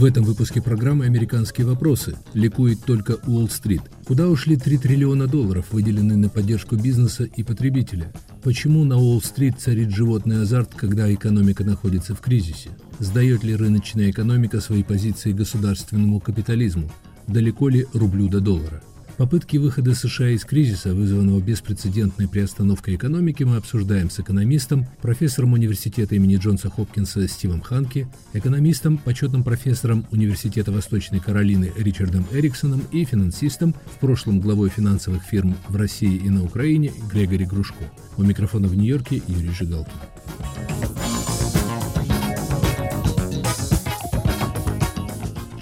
[0.00, 3.82] В этом выпуске программы «Американские вопросы» ликует только Уолл-стрит.
[4.06, 8.10] Куда ушли 3 триллиона долларов, выделенные на поддержку бизнеса и потребителя?
[8.42, 12.70] Почему на Уолл-стрит царит животный азарт, когда экономика находится в кризисе?
[12.98, 16.90] Сдает ли рыночная экономика свои позиции государственному капитализму?
[17.26, 18.82] Далеко ли рублю до доллара?
[19.20, 26.14] Попытки выхода США из кризиса, вызванного беспрецедентной приостановкой экономики, мы обсуждаем с экономистом, профессором университета
[26.14, 33.74] имени Джонса Хопкинса Стивом Ханки, экономистом, почетным профессором Университета Восточной Каролины Ричардом Эриксоном и финансистом,
[33.94, 37.84] в прошлом главой финансовых фирм в России и на Украине Грегори Грушко.
[38.16, 39.92] У микрофона в Нью-Йорке Юрий Жигалкин.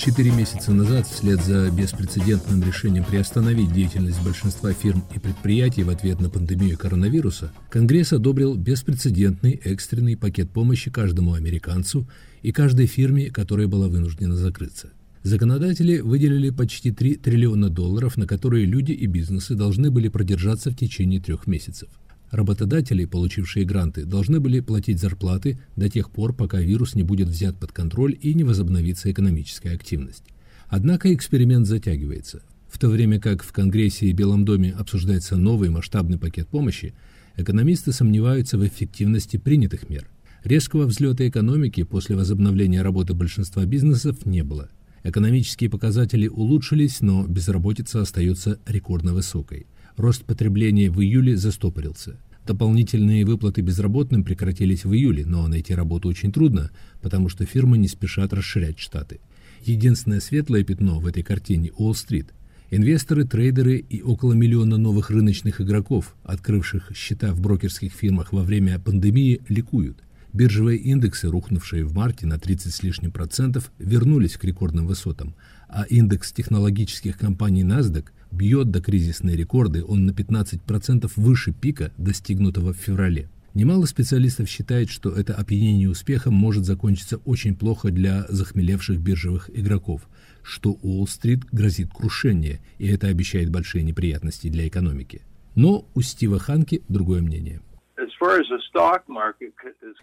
[0.09, 6.19] Четыре месяца назад, вслед за беспрецедентным решением приостановить деятельность большинства фирм и предприятий в ответ
[6.19, 12.09] на пандемию коронавируса, Конгресс одобрил беспрецедентный экстренный пакет помощи каждому американцу
[12.41, 14.93] и каждой фирме, которая была вынуждена закрыться.
[15.25, 20.75] Законодатели выделили почти 3 триллиона долларов, на которые люди и бизнесы должны были продержаться в
[20.75, 21.91] течение трех месяцев.
[22.31, 27.59] Работодатели, получившие гранты, должны были платить зарплаты до тех пор, пока вирус не будет взят
[27.59, 30.25] под контроль и не возобновится экономическая активность.
[30.69, 32.43] Однако эксперимент затягивается.
[32.69, 36.93] В то время как в Конгрессе и Белом доме обсуждается новый масштабный пакет помощи,
[37.37, 40.07] экономисты сомневаются в эффективности принятых мер.
[40.45, 44.69] Резкого взлета экономики после возобновления работы большинства бизнесов не было.
[45.03, 49.67] Экономические показатели улучшились, но безработица остается рекордно высокой–
[49.99, 52.21] Рост потребления в июле застопорился.
[52.47, 56.71] Дополнительные выплаты безработным прекратились в июле, но найти работу очень трудно,
[57.03, 59.19] потому что фирмы не спешат расширять штаты.
[59.65, 62.33] Единственное светлое пятно в этой картине– Уолл-стрит.
[62.71, 68.79] Инвесторы, трейдеры и около миллиона новых рыночных игроков, открывших счета в брокерских фирмах во время
[68.79, 70.05] пандемии, ликуют.
[70.33, 75.35] Биржевые индексы, рухнувшие в марте на 30 с лишним процентов, вернулись к рекордным высотам,
[75.69, 82.73] а индекс технологических компаний NASDAQ бьет до кризисные рекорды, он на 15% выше пика, достигнутого
[82.73, 83.29] в феврале.
[83.55, 90.09] Немало специалистов считает, что это опьянение успехом может закончиться очень плохо для захмелевших биржевых игроков,
[90.43, 95.23] что Уолл-стрит грозит крушение, и это обещает большие неприятности для экономики.
[95.55, 97.61] Но у Стива Ханки другое мнение.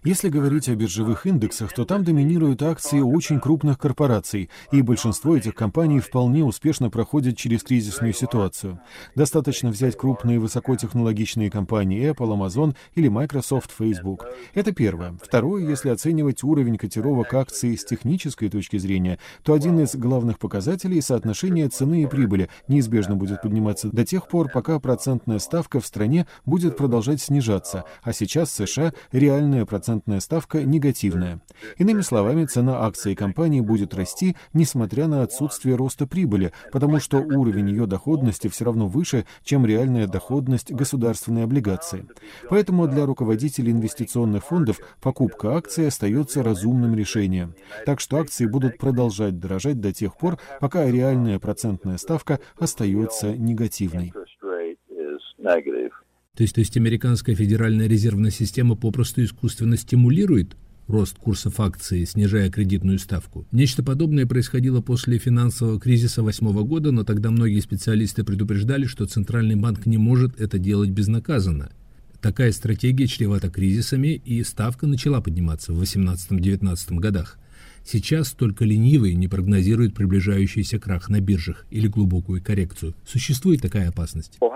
[0.04, 5.56] Если говорить о биржевых индексах, то там доминируют акции очень крупных корпораций, и большинство этих
[5.56, 8.80] компаний вполне успешно проходят через кризисную ситуацию.
[9.16, 14.26] Достаточно взять крупные высокотехнологичные компании Apple, Amazon или Microsoft, Facebook.
[14.54, 15.18] Это первое.
[15.22, 21.02] Второе, если оценивать уровень котировок акций с технической точки зрения, то один из главных показателей—
[21.02, 26.28] соотношение цены и прибыли неизбежно будет подниматься до тех пор, пока процентная ставка в стране
[26.46, 31.42] будет продолжать снижаться, а сейчас в США реальная процентная ставка негативная.
[31.78, 37.70] Иными словами, цена акций компании будет расти, несмотря на отсутствие роста прибыли, потому что уровень
[37.70, 42.08] ее доходности все равно выше, чем реальная доходность государственной облигации.
[42.50, 47.56] Поэтому для руководителей инвестиционных фондов покупка акций остается разумным решением.
[47.86, 54.14] Так что акции будут продолжать дорожать до тех пор, пока реальная процентная ставка остается негативной.
[56.36, 60.56] То есть, то есть американская федеральная резервная система попросту искусственно стимулирует
[60.88, 63.48] рост курсов акций, снижая кредитную ставку.
[63.52, 69.56] Нечто подобное происходило после финансового кризиса 2008 года, но тогда многие специалисты предупреждали, что Центральный
[69.56, 71.72] банк не может это делать безнаказанно.
[72.22, 77.40] Такая стратегия чревата кризисами, и ставка начала подниматься в 2018-2019 годах.
[77.86, 82.96] Сейчас только ленивые не прогнозируют приближающийся крах на биржах или глубокую коррекцию.
[83.06, 84.40] Существует такая опасность.
[84.42, 84.50] Uh,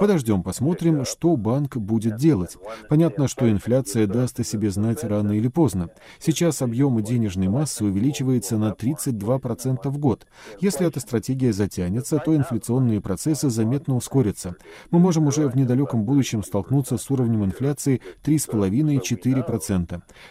[0.00, 2.56] Подождем, посмотрим, что банк будет делать.
[2.88, 5.90] Понятно, что инфляция даст о себе знать рано или поздно.
[6.18, 10.26] Сейчас объем денежной массы увеличивается на 32% в год.
[10.60, 14.56] Если эта стратегия затянется, то инфляционные процессы заметно ускорятся.
[14.90, 19.51] Мы можем уже в недалеком будущем столкнуться с уровнем инфляции 3,5-4%.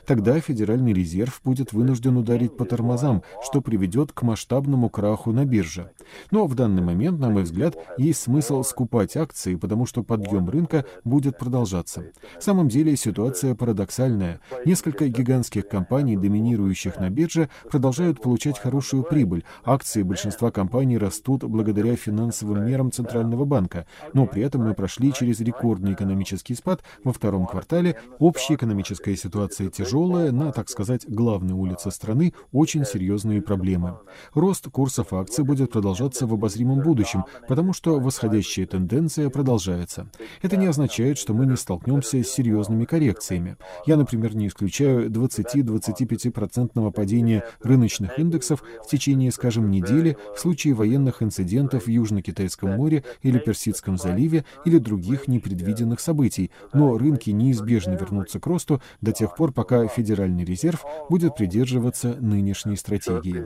[0.05, 5.91] Тогда Федеральный резерв будет вынужден ударить по тормозам, что приведет к масштабному краху на бирже.
[6.31, 10.85] Но в данный момент, на мой взгляд, есть смысл скупать акции, потому что подъем рынка
[11.03, 12.05] будет продолжаться.
[12.39, 14.39] В самом деле ситуация парадоксальная.
[14.65, 19.43] Несколько гигантских компаний, доминирующих на бирже, продолжают получать хорошую прибыль.
[19.63, 25.39] Акции большинства компаний растут благодаря финансовым мерам Центрального банка, но при этом мы прошли через
[25.39, 31.53] рекордный экономический спад во втором квартале, общее экономическое Экономическая ситуация тяжелая, на, так сказать, главной
[31.53, 33.97] улице страны очень серьезные проблемы.
[34.33, 40.07] Рост курсов акций будет продолжаться в обозримом будущем, потому что восходящая тенденция продолжается.
[40.41, 43.57] Это не означает, что мы не столкнемся с серьезными коррекциями.
[43.85, 51.21] Я, например, не исключаю 20-25% падения рыночных индексов в течение, скажем, недели в случае военных
[51.21, 58.39] инцидентов в Южно-Китайском море или Персидском заливе или других непредвиденных событий, но рынки неизбежно вернутся
[58.39, 63.45] к росту до тех пор, пока Федеральный резерв будет придерживаться нынешней стратегии.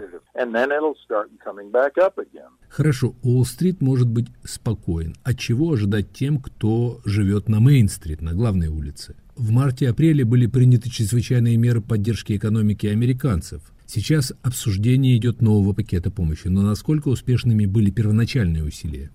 [2.70, 5.16] Хорошо, Уолл-стрит может быть спокоен.
[5.24, 9.16] От чего ожидать тем, кто живет на Мейн-стрит, на главной улице?
[9.38, 13.62] В марте-апреле были приняты чрезвычайные меры поддержки экономики американцев.
[13.88, 19.12] Сейчас обсуждение идет нового пакета помощи, но насколько успешными были первоначальные усилия?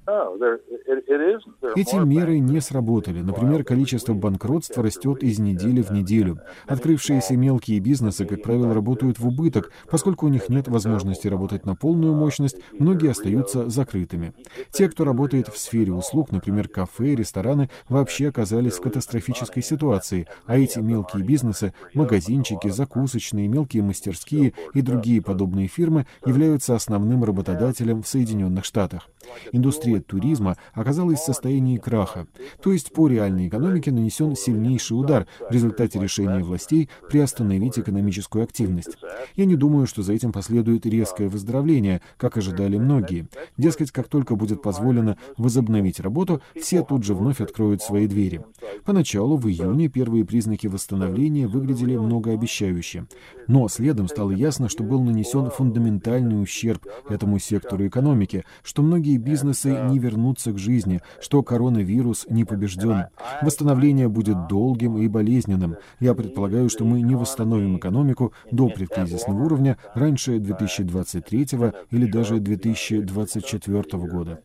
[1.76, 3.20] Эти меры не сработали.
[3.20, 6.40] Например, количество банкротств растет из недели в неделю.
[6.66, 11.74] Открывшиеся мелкие бизнесы, как правило, работают в убыток, поскольку у них нет возможности работать на
[11.74, 14.32] полную мощность, многие остаются закрытыми.
[14.72, 20.58] Те, кто работает в сфере услуг, например, кафе, рестораны, вообще оказались в катастрофической ситуации, а
[20.58, 28.08] эти мелкие бизнесы, магазинчики, закусочные, мелкие мастерские и другие подобные фирмы являются основным работодателем в
[28.08, 29.08] Соединенных Штатах.
[29.52, 32.26] Индустрия туризма оказалась в состоянии краха,
[32.62, 38.96] то есть по реальной экономике нанесен сильнейший удар в результате решения властей приостановить экономическую активность.
[39.36, 43.28] Я не думаю, что за этим последует резкое выздоровление, как ожидали многие.
[43.56, 48.44] Дескать, как только будет позволено возобновить работу, все тут же вновь откроют свои двери.
[48.84, 53.06] Поначалу, в июне, первые признаки восстановления выглядели многообещающе.
[53.46, 59.70] Но следом стало ясно, что был нанесен фундаментальный ущерб этому сектору экономики, что многие бизнесы
[59.88, 63.06] не вернутся к жизни, что коронавирус не побежден.
[63.42, 65.76] Восстановление будет долгим и болезненным.
[66.00, 71.46] Я предполагаю, что мы не восстановим экономику до предкризисного уровня раньше 2023
[71.90, 74.42] или даже 2024 года.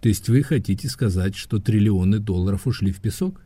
[0.00, 3.40] То есть вы хотите сказать, что триллионы долларов ушли в песок?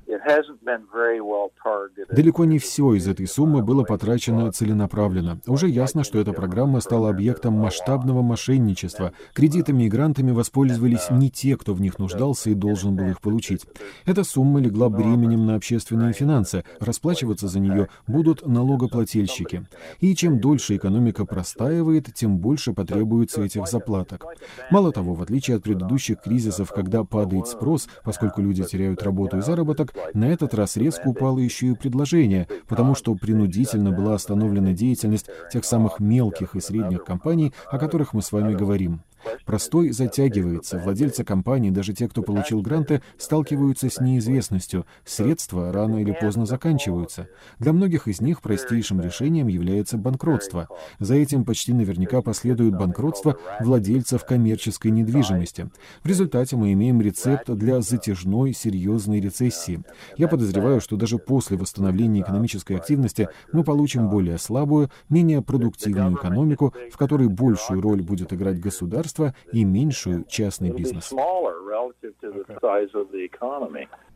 [2.11, 5.41] Далеко не все из этой суммы было потрачено целенаправленно.
[5.47, 9.13] Уже ясно, что эта программа стала объектом масштабного мошенничества.
[9.35, 13.67] Кредитами и грантами воспользовались не те, кто в них нуждался и должен был их получить.
[14.05, 16.65] Эта сумма легла бременем на общественные финансы.
[16.81, 19.67] Расплачиваться за нее будут налогоплательщики.
[20.01, 24.25] И чем дольше экономика простаивает, тем больше потребуется этих заплаток.
[24.71, 29.43] Мало того, в отличие от предыдущих кризисов, когда падает спрос, поскольку люди теряют работу и
[29.43, 35.29] заработок, на этот раз резко упало еще и предложение, потому что принудительно была остановлена деятельность
[35.53, 39.03] тех самых мелких и средних компаний, о которых мы с вами говорим.
[39.45, 40.79] Простой затягивается.
[40.79, 44.87] Владельцы компаний, даже те, кто получил гранты, сталкиваются с неизвестностью.
[45.05, 47.29] Средства рано или поздно заканчиваются.
[47.59, 50.69] Для многих из них простейшим решением является банкротство.
[50.99, 55.71] За этим почти наверняка последует банкротство владельцев коммерческой недвижимости.
[56.03, 59.83] В результате мы имеем рецепт для затяжной серьезной рецессии.
[60.17, 66.75] Я подозреваю, что даже после восстановления экономической активности мы получим более слабую, менее продуктивную экономику,
[66.91, 71.13] в которой большую роль будет играть государство, государства и меньшую частный бизнес.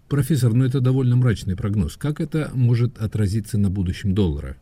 [0.08, 1.96] Профессор, ну это довольно мрачный прогноз.
[1.96, 4.56] Как это может отразиться на будущем доллара?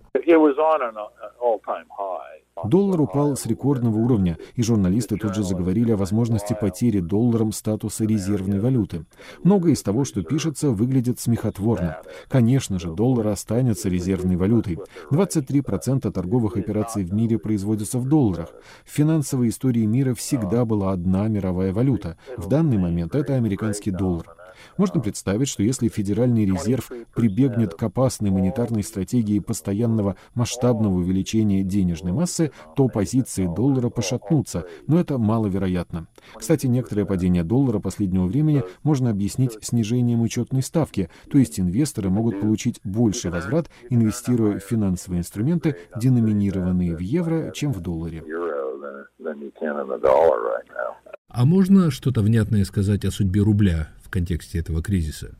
[2.62, 8.04] Доллар упал с рекордного уровня, и журналисты тут же заговорили о возможности потери долларом статуса
[8.04, 9.04] резервной валюты.
[9.42, 11.98] Многое из того, что пишется, выглядит смехотворно.
[12.29, 14.79] Конечно же, доллар останется резервной валютой.
[15.10, 18.50] 23% торговых операций в мире производятся в долларах.
[18.84, 22.17] В финансовой истории мира всегда была одна мировая валюта.
[22.36, 24.26] В данный момент это американский доллар.
[24.77, 32.13] Можно представить, что если Федеральный резерв прибегнет к опасной монетарной стратегии постоянного масштабного увеличения денежной
[32.13, 36.06] массы, то позиции доллара пошатнутся, но это маловероятно.
[36.34, 42.41] Кстати, некоторое падение доллара последнего времени можно объяснить снижением учетной ставки, то есть инвесторы могут
[42.41, 48.23] получить больший возврат, инвестируя в финансовые инструменты, деноминированные в евро, чем в долларе.
[51.29, 55.34] А можно что-то внятное сказать о судьбе рубля в контексте этого кризиса?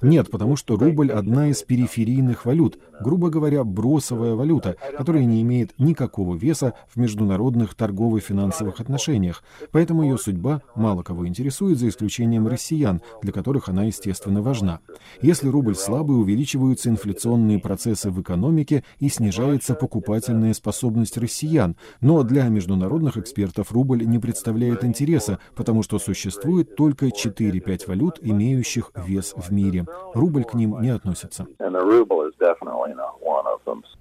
[0.00, 5.78] Нет, потому что рубль– одна из периферийных валют, грубо говоря, бросовая валюта, которая не имеет
[5.78, 13.02] никакого веса в международных торгово-финансовых отношениях, поэтому ее судьба мало кого интересует, за исключением россиян,
[13.22, 14.80] для которых она, естественно, важна.
[15.20, 22.48] Если рубль слабый, увеличиваются инфляционные процессы в экономике и снижается покупательная способность россиян, но для
[22.48, 29.34] международных экспертов рубль не представляет интереса, потому что существует только 4-5 валют, валют, имеющих вес
[29.36, 29.84] в мире.
[30.14, 31.46] Рубль к ним не относится.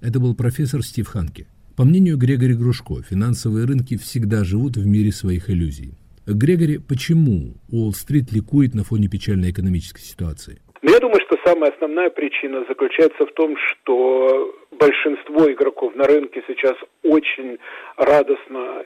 [0.02, 1.48] Это был профессор Стив Ханке.
[1.78, 5.94] По мнению Грегори Грушко, финансовые рынки всегда живут в мире своих иллюзий.
[6.28, 10.62] Грегори, почему Уолл-стрит ликует на фоне печальной экономической ситуации?
[10.82, 16.44] Но я думаю, что самая основная причина заключается в том, что большинство игроков на рынке
[16.48, 17.58] сейчас очень
[17.98, 18.84] радостно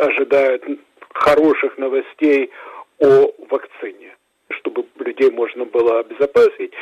[0.00, 0.64] ожидают
[1.12, 2.50] хороших новостей
[2.98, 4.15] о вакцине,
[4.50, 6.72] чтобы людей можно было обезопасить,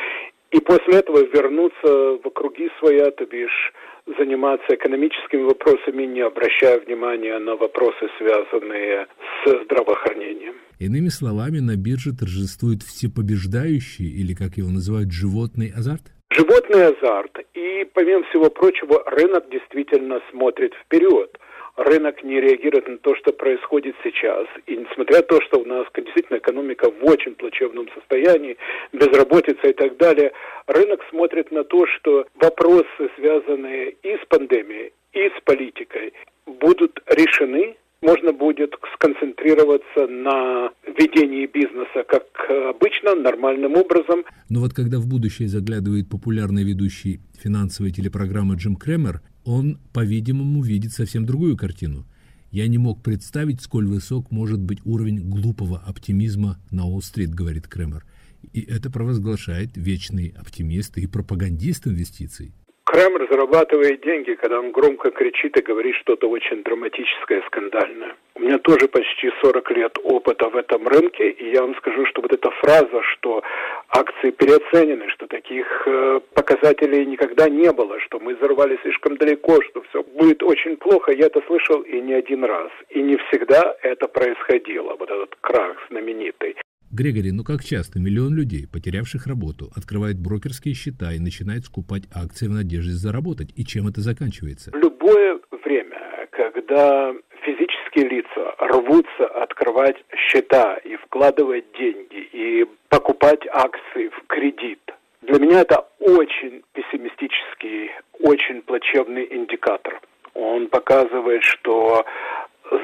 [0.51, 3.73] и после этого вернуться в округи своя, то бишь
[4.17, 9.07] заниматься экономическими вопросами, не обращая внимания на вопросы, связанные
[9.43, 10.53] с здравоохранением.
[10.79, 16.03] Иными словами, на бирже торжествует всепобеждающий, или, как его называют, животный азарт?
[16.29, 17.37] Животный азарт.
[17.53, 21.37] И, помимо всего прочего, рынок действительно смотрит вперед
[21.77, 24.47] рынок не реагирует на то, что происходит сейчас.
[24.65, 28.57] И несмотря на то, что у нас действительно экономика в очень плачевном состоянии,
[28.93, 30.31] безработица и так далее,
[30.67, 36.13] рынок смотрит на то, что вопросы, связанные и с пандемией, и с политикой,
[36.45, 42.25] будут решены можно будет сконцентрироваться на ведении бизнеса, как
[42.69, 44.23] обычно, нормальным образом.
[44.47, 50.91] Но вот когда в будущее заглядывает популярный ведущий финансовой телепрограммы Джим Кремер, он, по-видимому, видит
[50.91, 52.05] совсем другую картину.
[52.51, 58.05] Я не мог представить, сколь высок может быть уровень глупого оптимизма на Уолл-стрит, говорит Кремер.
[58.53, 62.53] И это провозглашает вечный оптимист и пропагандист инвестиций.
[62.85, 68.15] Кремер зарабатывает деньги, когда он громко кричит и говорит что-то очень драматическое, скандальное.
[68.35, 72.21] У меня тоже почти 40 лет опыта в этом рынке, и я вам скажу, что
[72.21, 73.41] вот эта фраза, что
[73.89, 79.81] акции переоценены, что таких э, показателей никогда не было, что мы взорвали слишком далеко, что
[79.89, 82.69] все будет очень плохо, я это слышал и не один раз.
[82.89, 86.55] И не всегда это происходило, вот этот крах знаменитый.
[86.95, 92.47] Грегори, ну как часто миллион людей, потерявших работу, открывает брокерские счета и начинает скупать акции
[92.47, 93.49] в надежде заработать?
[93.57, 94.71] И чем это заканчивается?
[94.73, 104.27] Любое время, когда физические лица рвутся открывать счета и вкладывать деньги, и покупать акции в
[104.27, 104.79] кредит,
[105.21, 109.99] для меня это очень пессимистический, очень плачевный индикатор.
[110.33, 112.05] Он показывает, что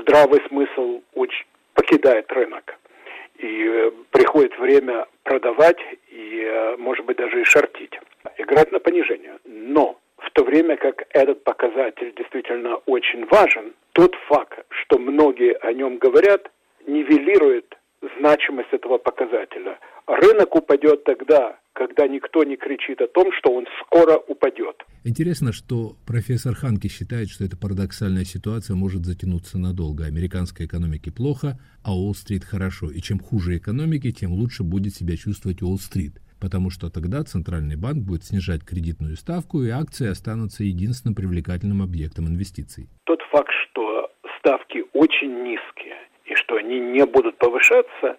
[0.01, 0.99] здравый смысл
[1.75, 2.75] покидает рынок
[3.41, 7.97] и э, приходит время продавать и, э, может быть, даже и шортить.
[8.37, 9.37] Играть на понижение.
[9.45, 15.73] Но в то время как этот показатель действительно очень важен, тот факт, что многие о
[15.73, 16.49] нем говорят,
[16.85, 17.77] нивелирует
[18.19, 19.79] значимость этого показателя.
[20.07, 24.83] Рынок упадет тогда, когда никто не кричит о том, что он скоро упадет.
[25.03, 30.05] Интересно, что профессор Ханки считает, что эта парадоксальная ситуация может затянуться надолго.
[30.05, 32.91] Американской экономике плохо, а Уолл-стрит хорошо.
[32.91, 36.21] И чем хуже экономики, тем лучше будет себя чувствовать Уолл-стрит.
[36.39, 42.27] Потому что тогда Центральный банк будет снижать кредитную ставку, и акции останутся единственным привлекательным объектом
[42.27, 42.87] инвестиций.
[43.05, 48.17] Тот факт, что ставки очень низкие, и что они не будут повышаться,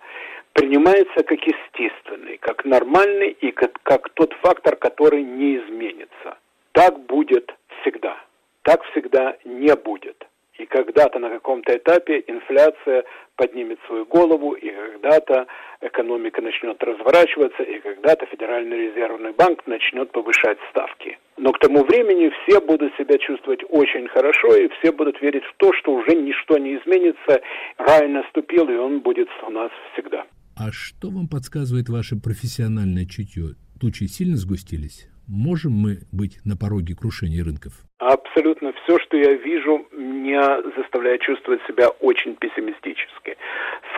[0.52, 6.38] принимается как естественный, как нормальный и как, как тот фактор, который не изменится.
[6.72, 7.50] Так будет
[7.80, 8.16] всегда.
[8.62, 10.26] Так всегда не будет.
[10.58, 13.04] И когда-то на каком-то этапе инфляция
[13.36, 15.46] поднимет свою голову, и когда-то
[15.80, 21.18] экономика начнет разворачиваться, и когда-то Федеральный резервный банк начнет повышать ставки.
[21.38, 25.56] Но к тому времени все будут себя чувствовать очень хорошо, и все будут верить в
[25.56, 27.40] то, что уже ничто не изменится,
[27.78, 30.26] рай наступил, и он будет у нас всегда.
[30.56, 33.56] А что вам подсказывает ваше профессиональное чутье?
[33.80, 35.08] Тучи сильно сгустились?
[35.28, 37.72] Можем мы быть на пороге крушения рынков?
[37.98, 43.36] Абсолютно все, что я вижу, меня заставляет чувствовать себя очень пессимистически.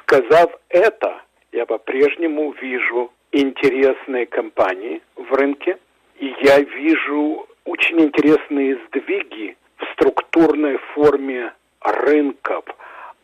[0.03, 5.79] Сказав это, я по-прежнему вижу интересные компании в рынке,
[6.19, 12.65] и я вижу очень интересные сдвиги в структурной форме рынков–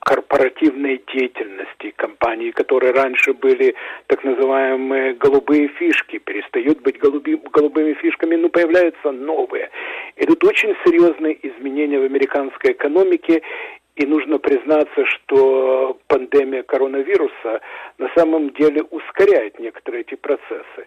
[0.01, 3.75] корпоративной деятельности компаний, которые раньше были
[4.07, 9.71] так называемые голубые фишки, перестают быть голуби, голубыми фишками, но появляются новые.
[10.17, 13.43] Идут очень серьезные изменения в американской экономике,
[13.97, 17.61] и нужно признаться, что пандемия коронавируса
[17.99, 20.87] на самом деле ускоряет некоторые эти процессы.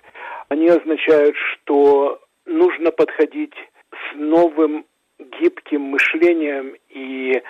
[0.50, 3.54] Они означают, что нужно подходить
[3.92, 4.86] с новым
[5.20, 7.42] гибким мышлением и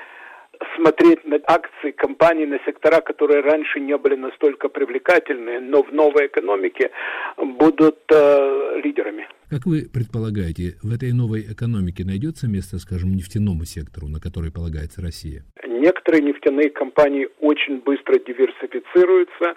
[0.76, 6.28] смотреть на акции компаний, на сектора, которые раньше не были настолько привлекательны, но в новой
[6.28, 6.92] экономике
[7.38, 9.28] будут э, лидерами.
[9.50, 15.02] Как вы предполагаете, в этой новой экономике найдется место, скажем, нефтяному сектору, на который полагается
[15.02, 15.44] Россия?
[15.68, 19.56] Некоторые нефтяные компании очень быстро диверсифицируются,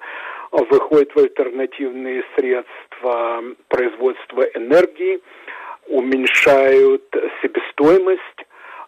[0.53, 5.21] выходят в альтернативные средства производства энергии,
[5.89, 7.05] уменьшают
[7.43, 8.46] себестоимость,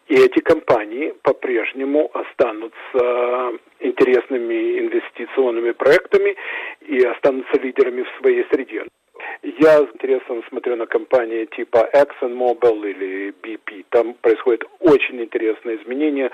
[0.09, 6.37] и эти компании по-прежнему останутся интересными инвестиционными проектами
[6.81, 8.85] и останутся лидерами в своей среде.
[9.43, 13.85] Я с интересом смотрю на компании типа ExxonMobil или BP.
[13.91, 16.31] Там происходят очень интересные изменения,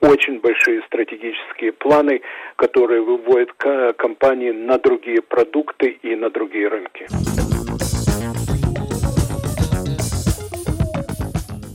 [0.00, 2.22] очень большие стратегические планы,
[2.56, 3.52] которые выводят
[3.96, 7.45] компании на другие продукты и на другие рынки.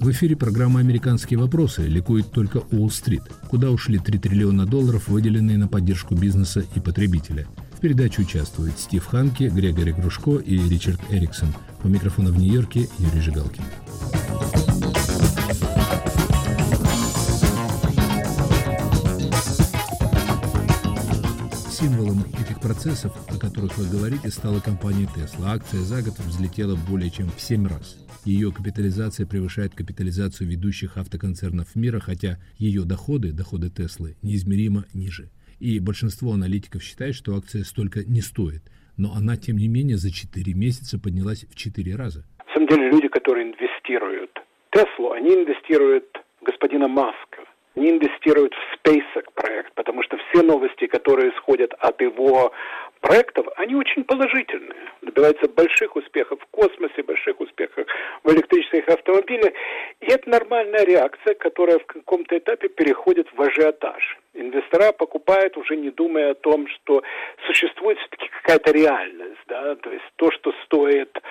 [0.01, 3.22] В эфире программа «Американские вопросы» ликует только Уолл-стрит.
[3.48, 7.46] Куда ушли 3 триллиона долларов, выделенные на поддержку бизнеса и потребителя?
[7.77, 11.53] В передаче участвуют Стив Ханки, Грегори Грушко и Ричард Эриксон.
[11.84, 13.63] У микрофона в Нью-Йорке Юрий Жигалкин.
[21.70, 22.25] Символом
[22.62, 25.56] процессов, о которых вы говорите, стала компания Tesla.
[25.56, 27.98] Акция за год взлетела более чем в 7 раз.
[28.24, 35.32] Ее капитализация превышает капитализацию ведущих автоконцернов мира, хотя ее доходы, доходы Теслы, неизмеримо ниже.
[35.60, 38.63] И большинство аналитиков считает, что акция столько не стоит.
[38.96, 42.25] Но она, тем не менее, за 4 месяца поднялась в 4 раза.
[42.46, 44.32] На самом деле, люди, которые инвестируют
[44.72, 46.06] Теслу, они инвестируют
[46.41, 47.30] в господина Маска.
[47.75, 52.51] Они инвестируют в SpaceX проект, потому что все новости, которые исходят от его
[52.99, 54.89] проектов, они очень положительные.
[55.01, 57.87] Добиваются больших успехов в космосе, больших успехов
[58.23, 59.53] в электрических автомобилях.
[60.01, 64.19] И это нормальная реакция, которая в каком-то этапе переходит в ажиотаж.
[64.33, 67.03] Инвестора покупают, уже не думая о том, что
[67.47, 69.41] существует все-таки какая-то реальность.
[69.47, 69.75] Да?
[69.75, 71.21] То есть то, что стоит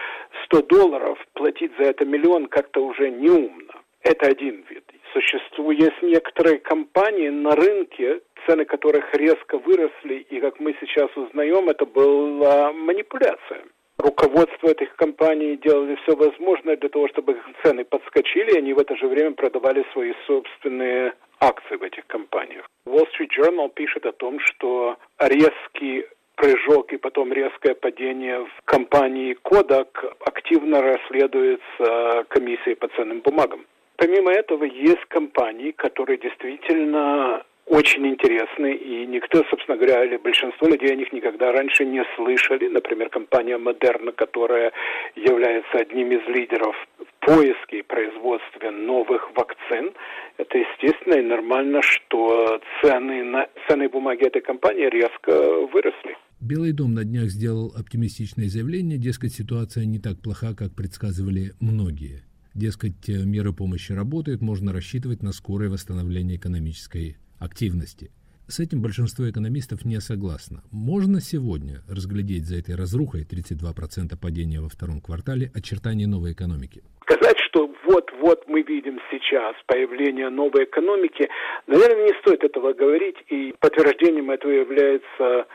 [0.46, 3.74] 100 долларов, платить за это миллион как-то уже неумно.
[4.02, 4.89] Это один вид.
[5.12, 11.84] Существуют некоторые компании на рынке, цены которых резко выросли, и, как мы сейчас узнаем, это
[11.84, 13.64] была манипуляция.
[13.98, 18.96] Руководство этих компаний делали все возможное для того, чтобы цены подскочили, и они в это
[18.96, 22.66] же время продавали свои собственные акции в этих компаниях.
[22.86, 29.36] Wall Street Journal пишет о том, что резкий прыжок и потом резкое падение в компании
[29.44, 33.66] Kodak активно расследуется комиссией по ценным бумагам.
[34.00, 40.90] Помимо этого, есть компании, которые действительно очень интересны, и никто, собственно говоря, или большинство людей
[40.92, 42.66] о них никогда раньше не слышали.
[42.68, 44.72] Например, компания Moderna, которая
[45.16, 49.92] является одним из лидеров в поиске и производстве новых вакцин.
[50.38, 55.30] Это естественно и нормально, что цены на ценные бумаги этой компании резко
[55.66, 56.16] выросли.
[56.40, 62.29] Белый дом на днях сделал оптимистичное заявление, дескать, ситуация не так плоха, как предсказывали многие.
[62.54, 68.10] Дескать, э, меры помощи работают, можно рассчитывать на скорое восстановление экономической активности.
[68.48, 70.64] С этим большинство экономистов не согласно.
[70.72, 76.82] Можно сегодня разглядеть за этой разрухой 32% падения во втором квартале очертания новой экономики?
[77.02, 81.28] Сказать, что вот-вот мы видим сейчас появление новой экономики,
[81.68, 85.46] наверное, не стоит этого говорить, и подтверждением этого является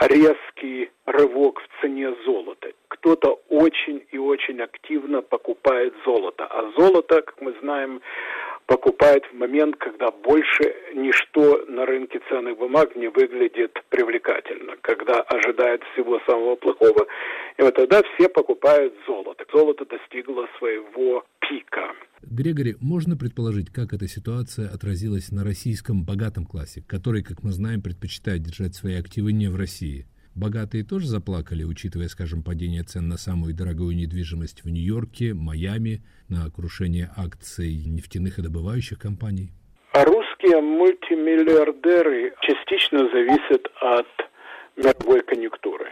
[0.00, 2.72] резкий рывок в цене золота.
[3.00, 6.44] Кто-то очень и очень активно покупает золото.
[6.44, 8.02] А золото, как мы знаем,
[8.66, 15.82] покупает в момент, когда больше ничто на рынке ценных бумаг не выглядит привлекательно, когда ожидает
[15.92, 17.06] всего самого плохого,
[17.56, 19.44] и вот тогда все покупают золото.
[19.50, 21.94] Золото достигло своего пика.
[22.22, 27.80] Грегори, можно предположить, как эта ситуация отразилась на российском богатом классе, который, как мы знаем,
[27.80, 30.06] предпочитает держать свои активы не в России?
[30.40, 36.00] Богатые тоже заплакали, учитывая, скажем, падение цен на самую дорогую недвижимость в Нью-Йорке, Майами,
[36.30, 39.52] на крушение акций нефтяных и добывающих компаний?
[39.92, 44.08] А русские мультимиллиардеры частично зависят от
[44.76, 45.90] мировой конъюнктуры.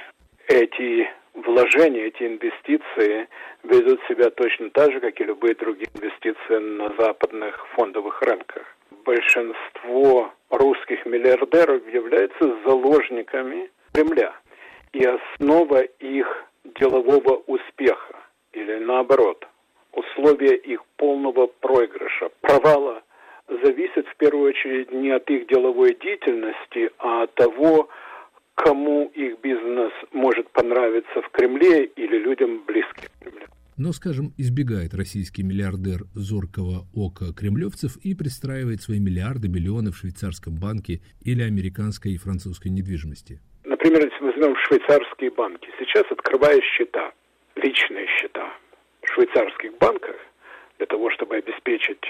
[0.48, 3.28] Эти вложения, эти инвестиции
[3.64, 8.64] ведут себя точно так же, как и любые другие инвестиции на западных фондовых рынках.
[9.04, 14.32] Большинство русских миллиардеров являются заложниками Кремля.
[14.92, 16.26] И основа их
[16.78, 18.16] делового успеха,
[18.52, 19.46] или наоборот,
[19.92, 23.02] условия их полного проигрыша, провала,
[23.48, 27.88] зависят в первую очередь не от их деловой деятельности, а от того,
[28.54, 33.46] кому их бизнес может понравиться в Кремле или людям близким к Кремлю.
[33.76, 40.56] Но, скажем, избегает российский миллиардер зоркого ока кремлевцев и пристраивает свои миллиарды, миллионы в швейцарском
[40.56, 43.40] банке или американской и французской недвижимости.
[43.68, 47.12] Например, если возьмем швейцарские банки, сейчас открывая счета,
[47.54, 48.50] личные счета
[49.02, 50.16] в швейцарских банках,
[50.78, 52.00] для того, чтобы обеспечить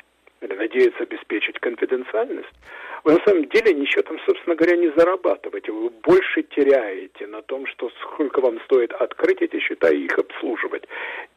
[0.40, 2.54] или надеяться обеспечить конфиденциальность,
[3.02, 5.72] вы на самом деле ничего там, собственно говоря, не зарабатываете.
[5.72, 10.84] Вы больше теряете на том, что сколько вам стоит открыть эти счета и их обслуживать.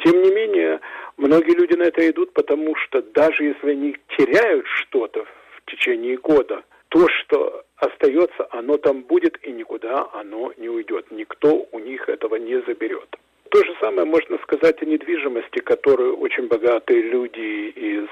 [0.04, 0.82] Тем не менее,
[1.18, 6.64] многие люди на это идут, потому что даже если они теряют что-то в течение года,
[6.92, 11.10] то, что остается, оно там будет и никуда оно не уйдет.
[11.10, 13.16] Никто у них этого не заберет.
[13.50, 18.08] То же самое можно сказать о недвижимости, которую очень богатые люди из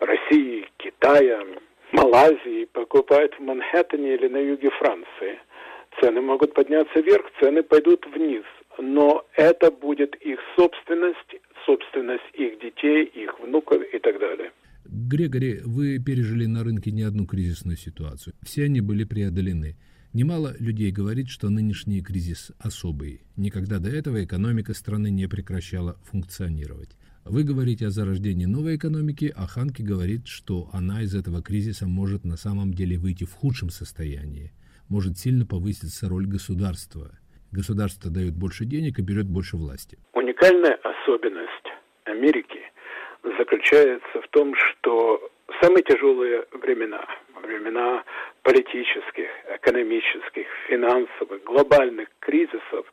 [0.00, 1.44] России, Китая,
[1.92, 5.38] Малайзии покупают в Манхэттене или на юге Франции.
[6.00, 8.44] Цены могут подняться вверх, цены пойдут вниз.
[8.78, 14.52] Но это будет их собственность, собственность их детей, их внуков и так далее.
[14.84, 18.34] Грегори, вы пережили на рынке не одну кризисную ситуацию.
[18.42, 19.76] Все они были преодолены.
[20.12, 23.22] Немало людей говорит, что нынешний кризис особый.
[23.36, 26.96] Никогда до этого экономика страны не прекращала функционировать.
[27.24, 32.24] Вы говорите о зарождении новой экономики, а Ханки говорит, что она из этого кризиса может
[32.24, 34.52] на самом деле выйти в худшем состоянии.
[34.88, 37.18] Может сильно повыситься роль государства.
[37.52, 39.98] Государство дает больше денег и берет больше власти.
[40.14, 41.68] Уникальная особенность
[42.04, 42.58] Америки
[43.22, 45.30] заключается в том, что
[45.60, 47.04] самые тяжелые времена,
[47.42, 48.04] времена
[48.42, 52.86] политических, экономических, финансовых, глобальных кризисов,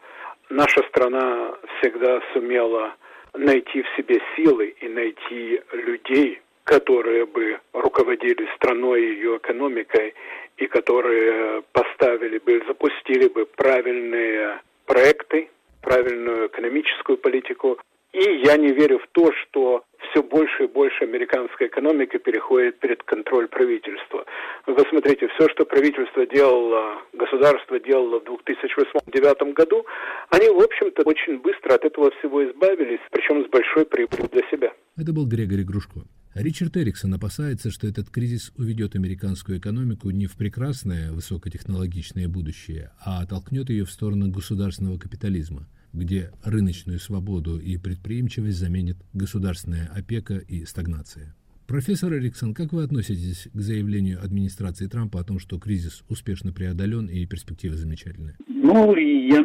[0.49, 2.95] наша страна всегда сумела
[3.33, 10.13] найти в себе силы и найти людей, которые бы руководили страной и ее экономикой,
[10.57, 15.49] и которые поставили бы, запустили бы правильные проекты,
[15.81, 17.79] правильную экономическую политику.
[18.11, 23.03] И я не верю в то, что все больше и больше американской экономики переходит перед
[23.03, 24.25] контроль правительства.
[24.65, 29.85] Вы смотрите, все, что правительство делало, государство делало в 2008-2009 году,
[30.29, 34.73] они, в общем-то, очень быстро от этого всего избавились, причем с большой прибылью для себя.
[34.97, 36.01] Это был Грегори Грушко.
[36.35, 43.23] Ричард Эриксон опасается, что этот кризис уведет американскую экономику не в прекрасное высокотехнологичное будущее, а
[43.23, 50.65] оттолкнет ее в сторону государственного капитализма– где рыночную свободу и предприимчивость заменит государственная опека и
[50.65, 51.35] стагнация.
[51.67, 57.05] Профессор Эриксон, как вы относитесь к заявлению администрации Трампа о том, что кризис успешно преодолен
[57.05, 58.37] и перспективы замечательные?
[58.47, 59.39] Ну, я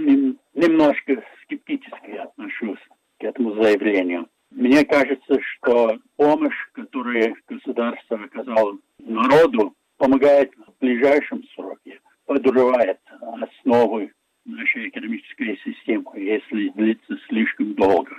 [0.55, 2.81] немножко скептически отношусь
[3.21, 4.27] к этому заявлению.
[4.51, 14.13] Мне кажется, что помощь, которую государство оказало народу, помогает в ближайшем сроке, подрывает основы
[14.45, 18.13] нашей экономической системы, если длится слишком долго.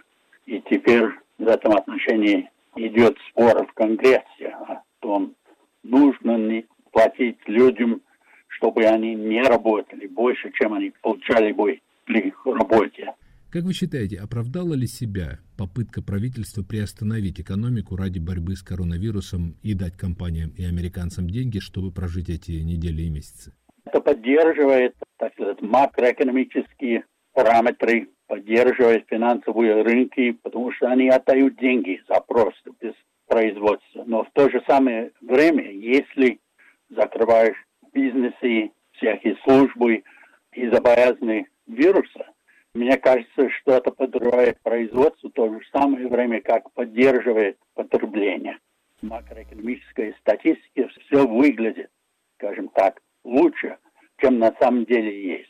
[0.45, 5.35] И теперь в этом отношении идет спор в Конгрессе о том,
[5.83, 8.01] нужно ли платить людям,
[8.47, 13.13] чтобы они не работали больше, чем они получали бы при работе.
[13.49, 19.73] Как вы считаете, оправдала ли себя попытка правительства приостановить экономику ради борьбы с коронавирусом и
[19.73, 23.53] дать компаниям и американцам деньги, чтобы прожить эти недели и месяцы?
[23.95, 32.19] Это поддерживает так сказать, макроэкономические параметры, поддерживает финансовые рынки, потому что они отдают деньги за
[32.19, 32.93] просто без
[33.25, 34.03] производства.
[34.05, 36.41] Но в то же самое время, если
[36.89, 37.55] закрываешь
[37.93, 40.03] бизнесы, всякие службы
[40.51, 42.27] из-за боязни вируса,
[42.73, 48.57] мне кажется, что это подрывает производство в то же самое время, как поддерживает потребление.
[49.01, 51.89] Макроэкономическая статистика все выглядит,
[52.37, 53.77] скажем так, лучше,
[54.25, 55.49] чем на самом деле есть.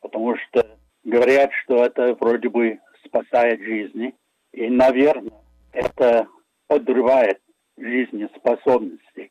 [0.00, 0.66] Потому что
[1.04, 4.14] говорят, что это вроде бы спасает жизни.
[4.52, 5.32] И, наверное,
[5.72, 6.26] это
[6.66, 7.40] подрывает
[7.76, 9.30] жизнеспособности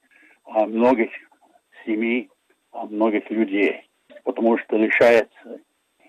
[0.68, 1.10] многих
[1.86, 2.30] семей,
[2.72, 3.90] многих людей,
[4.24, 5.60] потому что лишается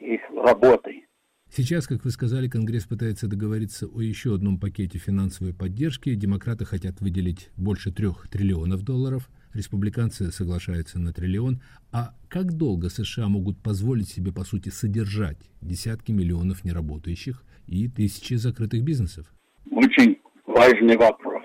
[0.01, 1.07] их работы.
[1.53, 6.15] Сейчас, как вы сказали, Конгресс пытается договориться о еще одном пакете финансовой поддержки.
[6.15, 11.61] Демократы хотят выделить больше трех триллионов долларов– республиканцы соглашаются на триллион.
[11.93, 18.35] А как долго США могут позволить себе, по сути, содержать десятки миллионов неработающих и тысячи
[18.35, 19.27] закрытых бизнесов?
[19.71, 21.45] Очень важный вопрос.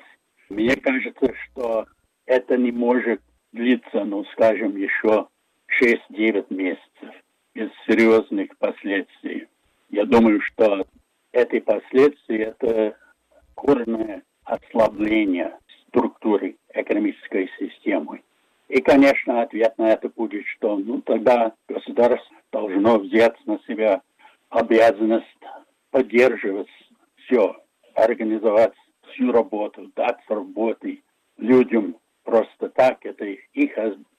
[0.49, 1.85] Мне кажется, что
[2.25, 5.27] это не может длиться, ну, скажем, еще
[5.81, 7.15] 6-9 месяцев
[7.53, 9.47] без серьезных последствий.
[9.89, 10.85] Я думаю, что
[11.31, 12.97] эти последствия– это
[13.55, 15.57] коренное ослабление
[15.95, 18.21] структуры экономической системы.
[18.67, 24.01] И, конечно, ответ на это будет, что ну тогда государство должно взять на себя
[24.49, 25.25] обязанность
[25.91, 26.67] поддерживать
[27.17, 27.55] все,
[27.93, 28.73] организовать
[29.07, 31.01] всю работу, дать работы
[31.37, 33.71] людям просто так, это их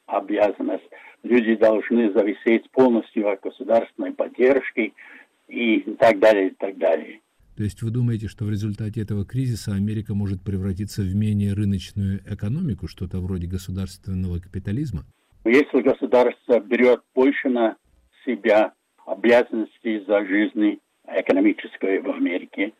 [0.06, 0.88] обязанность.
[1.22, 4.94] Люди должны зависеть полностью от государственной поддержки
[5.48, 7.20] и так далее, и так далее.
[7.56, 12.20] То есть вы думаете, что в результате этого кризиса Америка может превратиться в менее рыночную
[12.30, 15.04] экономику, что-то вроде государственного капитализма?
[15.44, 17.76] Если государство берет больше на
[18.24, 18.72] себя
[19.06, 22.72] обязанности за жизнь экономической в Америке.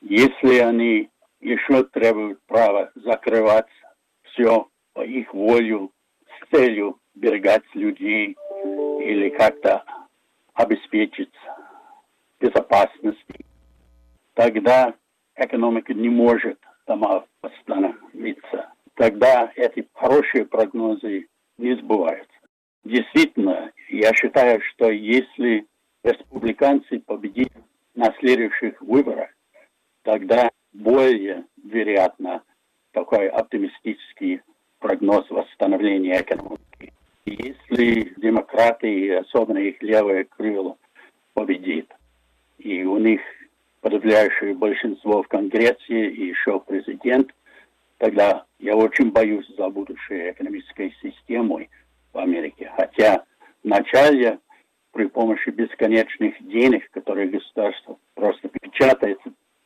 [0.00, 3.72] Если они еще требуют права закрываться,
[4.22, 5.90] все по их волю
[6.26, 8.36] с целью берегать людей
[9.00, 9.84] или как-то
[10.54, 11.32] обеспечить
[12.40, 13.26] безопасность,
[14.34, 14.94] тогда
[15.36, 18.72] экономика не может сама восстановиться.
[18.94, 22.28] Тогда эти хорошие прогнозы не сбываются.
[22.84, 25.66] Действительно, я считаю, что если
[26.02, 27.52] республиканцы победят
[27.94, 29.30] на следующих выборах,
[30.02, 32.42] тогда более вероятно
[32.92, 34.40] такой оптимистический
[34.78, 36.92] прогноз восстановления экономики.
[37.24, 40.76] Если демократы, особенно их левое крыло,
[41.34, 41.90] победит,
[42.58, 43.20] и у них
[43.82, 47.30] подавляющее большинство в Конгрессе и еще президент,
[47.98, 51.68] тогда я очень боюсь за будущее экономической системы
[52.12, 52.70] в Америке.
[52.76, 53.24] Хотя
[53.64, 54.38] вначале
[54.92, 59.18] при помощи бесконечных денег, которые государство просто печатает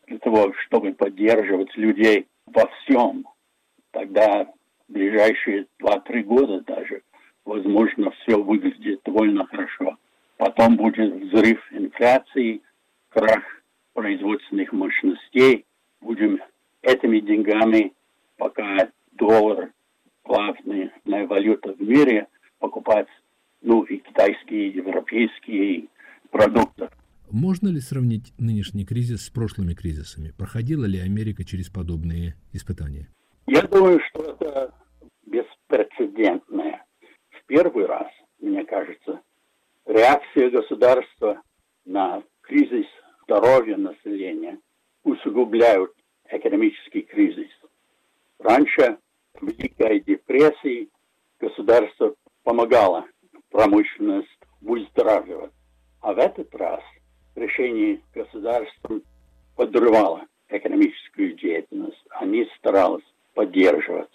[0.07, 3.27] для того, чтобы поддерживать людей во всем,
[3.91, 4.47] тогда
[4.89, 7.03] в ближайшие 2-3 года даже,
[7.45, 9.99] возможно, все выглядит довольно хорошо.
[10.39, 12.63] Потом будет взрыв инфляции,
[13.11, 13.43] крах
[14.07, 15.65] производственных мощностей.
[16.01, 16.39] Будем
[16.83, 17.93] этими деньгами,
[18.37, 18.89] пока
[19.19, 19.73] доллар
[20.25, 22.29] главная валюта в мире,
[22.61, 23.09] покупать
[23.63, 25.89] ну, и китайские, и европейские
[26.31, 26.89] продукты.
[27.33, 30.33] Можно ли сравнить нынешний кризис с прошлыми кризисами?
[30.39, 33.09] Проходила ли Америка через подобные испытания?
[33.49, 34.73] Я думаю, что это
[35.27, 36.85] беспрецедентное.
[37.31, 38.07] В первый раз,
[38.41, 39.21] мне кажется,
[39.85, 41.43] реакция государства
[41.85, 42.87] на кризис
[43.27, 44.59] здоровья населения
[45.03, 45.93] усугубляют
[46.31, 47.51] экономический кризис.
[48.39, 48.99] Раньше
[49.41, 49.49] в
[50.07, 50.89] Депрессии
[51.41, 52.15] государство
[52.45, 53.05] помогало
[53.51, 54.29] промышленность
[54.61, 55.51] выздоравливать.
[56.01, 56.81] А в этот раз
[57.35, 59.01] решение государства
[59.57, 62.05] подрывало экономическую деятельность.
[62.11, 64.11] Они старались поддерживать.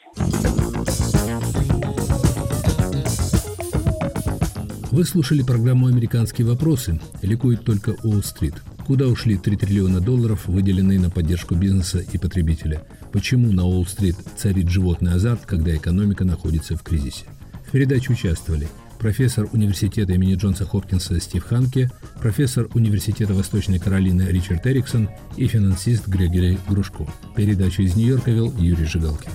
[4.92, 7.00] Вы слушали программу «Американские вопросы».
[7.22, 8.56] Ликует только Уолл-стрит.
[8.86, 12.84] Куда ушли 3 триллиона долларов, выделенные на поддержку бизнеса и потребителя?
[13.12, 17.26] Почему на Уолл-стрит царит животный азарт, когда экономика находится в кризисе?
[17.68, 18.68] В передаче участвовали
[19.00, 21.90] профессор университета имени Джонса Хопкинса Стив Ханке,
[22.22, 27.08] профессор университета Восточной Каролины Ричард Эриксон и финансист Грегори Грушко.
[27.36, 29.32] Передачу из Нью-Йорка вел Юрий Жигалкин.